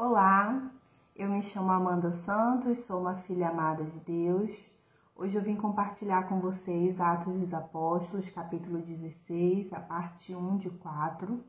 Olá, 0.00 0.70
eu 1.16 1.28
me 1.28 1.42
chamo 1.42 1.72
Amanda 1.72 2.12
Santos, 2.12 2.78
sou 2.84 3.00
uma 3.00 3.16
filha 3.16 3.48
amada 3.48 3.82
de 3.82 3.98
Deus. 3.98 4.56
Hoje 5.16 5.34
eu 5.34 5.42
vim 5.42 5.56
compartilhar 5.56 6.28
com 6.28 6.38
vocês 6.38 7.00
Atos 7.00 7.34
dos 7.34 7.52
Apóstolos, 7.52 8.30
capítulo 8.30 8.78
16, 8.78 9.72
a 9.72 9.80
parte 9.80 10.32
1 10.32 10.58
de 10.58 10.70
4. 10.70 11.42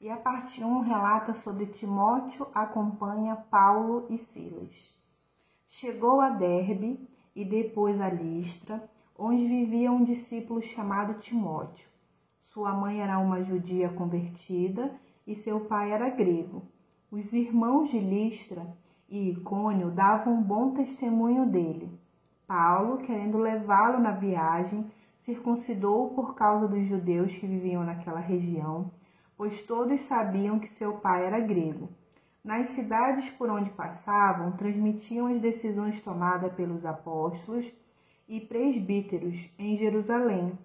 E 0.00 0.08
a 0.08 0.16
parte 0.16 0.62
1 0.62 0.82
relata 0.82 1.34
sobre 1.34 1.66
Timóteo 1.66 2.46
acompanha 2.54 3.34
Paulo 3.34 4.06
e 4.08 4.18
Silas. 4.18 4.96
Chegou 5.68 6.20
a 6.20 6.30
Derbe 6.30 7.08
e 7.34 7.44
depois 7.44 8.00
a 8.00 8.08
Listra, 8.08 8.88
onde 9.18 9.48
vivia 9.48 9.90
um 9.90 10.04
discípulo 10.04 10.62
chamado 10.62 11.14
Timóteo. 11.14 11.88
Sua 12.40 12.72
mãe 12.72 13.00
era 13.00 13.18
uma 13.18 13.42
judia 13.42 13.88
convertida 13.88 14.94
e 15.26 15.34
seu 15.34 15.58
pai 15.62 15.90
era 15.90 16.08
grego. 16.08 16.62
Os 17.10 17.32
irmãos 17.32 17.90
de 17.90 17.98
Listra 17.98 18.66
e 19.08 19.30
Icônio 19.30 19.90
davam 19.90 20.34
um 20.34 20.42
bom 20.42 20.72
testemunho 20.72 21.46
dele. 21.46 21.88
Paulo, 22.46 22.98
querendo 22.98 23.38
levá-lo 23.38 24.00
na 24.00 24.10
viagem, 24.10 24.90
circuncidou 25.20 26.10
por 26.10 26.34
causa 26.34 26.66
dos 26.66 26.86
judeus 26.86 27.32
que 27.36 27.46
viviam 27.46 27.84
naquela 27.84 28.20
região, 28.20 28.90
pois 29.36 29.62
todos 29.62 30.02
sabiam 30.02 30.58
que 30.58 30.68
seu 30.72 30.94
pai 30.94 31.24
era 31.26 31.40
grego. 31.40 31.88
Nas 32.42 32.68
cidades 32.68 33.30
por 33.30 33.48
onde 33.48 33.70
passavam, 33.70 34.52
transmitiam 34.52 35.28
as 35.28 35.40
decisões 35.40 36.00
tomadas 36.00 36.52
pelos 36.54 36.84
apóstolos 36.84 37.72
e 38.28 38.40
presbíteros 38.40 39.48
em 39.58 39.76
Jerusalém, 39.76 40.58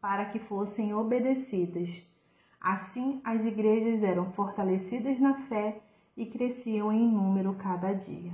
para 0.00 0.26
que 0.26 0.38
fossem 0.38 0.94
obedecidas. 0.94 2.06
Assim, 2.62 3.20
as 3.24 3.44
igrejas 3.44 4.04
eram 4.04 4.30
fortalecidas 4.34 5.18
na 5.18 5.34
fé 5.48 5.82
e 6.16 6.24
cresciam 6.24 6.92
em 6.92 7.10
número 7.10 7.54
cada 7.54 7.92
dia. 7.92 8.32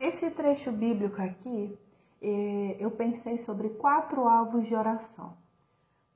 Esse 0.00 0.30
trecho 0.30 0.72
bíblico 0.72 1.20
aqui, 1.20 1.78
eh, 2.22 2.74
eu 2.80 2.90
pensei 2.90 3.36
sobre 3.36 3.68
quatro 3.68 4.26
alvos 4.26 4.66
de 4.66 4.74
oração: 4.74 5.36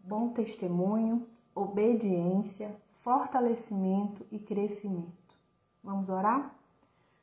bom 0.00 0.30
testemunho, 0.30 1.26
obediência, 1.54 2.74
fortalecimento 3.02 4.26
e 4.32 4.38
crescimento. 4.38 5.36
Vamos 5.84 6.08
orar? 6.08 6.50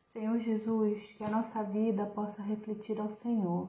Senhor 0.09 0.37
Jesus, 0.37 1.01
que 1.17 1.23
a 1.23 1.29
nossa 1.29 1.63
vida 1.63 2.05
possa 2.05 2.43
refletir 2.43 3.01
ao 3.01 3.09
Senhor, 3.09 3.67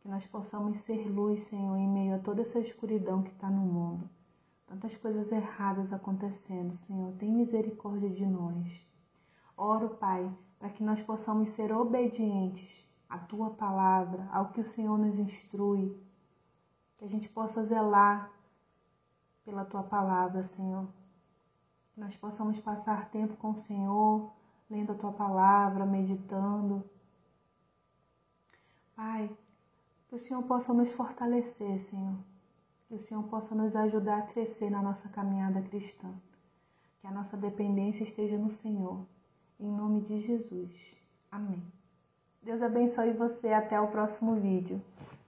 que 0.00 0.08
nós 0.08 0.26
possamos 0.26 0.80
ser 0.80 1.08
luz, 1.08 1.44
Senhor, 1.44 1.76
em 1.76 1.86
meio 1.86 2.16
a 2.16 2.18
toda 2.18 2.42
essa 2.42 2.58
escuridão 2.58 3.22
que 3.22 3.30
está 3.30 3.48
no 3.48 3.60
mundo 3.60 4.17
tantas 4.68 4.94
coisas 4.98 5.32
erradas 5.32 5.92
acontecendo, 5.92 6.76
Senhor. 6.76 7.12
Tem 7.14 7.32
misericórdia 7.32 8.10
de 8.10 8.24
nós. 8.26 8.66
Oro, 9.56 9.90
Pai, 9.96 10.30
para 10.58 10.68
que 10.68 10.84
nós 10.84 11.00
possamos 11.02 11.48
ser 11.50 11.72
obedientes 11.72 12.86
à 13.08 13.18
tua 13.18 13.50
palavra, 13.50 14.28
ao 14.30 14.50
que 14.50 14.60
o 14.60 14.70
Senhor 14.72 14.98
nos 14.98 15.18
instrui. 15.18 15.98
Que 16.98 17.06
a 17.06 17.08
gente 17.08 17.28
possa 17.30 17.64
zelar 17.64 18.30
pela 19.44 19.64
tua 19.64 19.82
palavra, 19.82 20.44
Senhor. 20.54 20.86
Que 21.94 22.00
nós 22.00 22.14
possamos 22.16 22.60
passar 22.60 23.08
tempo 23.10 23.36
com 23.36 23.52
o 23.52 23.62
Senhor, 23.62 24.30
lendo 24.68 24.92
a 24.92 24.96
tua 24.96 25.12
palavra, 25.12 25.86
meditando. 25.86 26.84
Pai, 28.94 29.34
que 30.08 30.14
o 30.14 30.18
Senhor 30.18 30.42
possa 30.42 30.74
nos 30.74 30.92
fortalecer, 30.92 31.80
Senhor 31.80 32.18
que 32.88 32.94
o 32.94 32.98
Senhor 32.98 33.22
possa 33.24 33.54
nos 33.54 33.76
ajudar 33.76 34.18
a 34.18 34.22
crescer 34.22 34.70
na 34.70 34.80
nossa 34.80 35.10
caminhada 35.10 35.60
cristã. 35.60 36.08
Que 37.00 37.06
a 37.06 37.10
nossa 37.10 37.36
dependência 37.36 38.02
esteja 38.02 38.38
no 38.38 38.50
Senhor. 38.50 39.06
Em 39.60 39.70
nome 39.70 40.00
de 40.00 40.22
Jesus. 40.22 40.72
Amém. 41.30 41.62
Deus 42.42 42.62
abençoe 42.62 43.12
você. 43.12 43.52
Até 43.52 43.78
o 43.78 43.88
próximo 43.88 44.36
vídeo. 44.36 44.80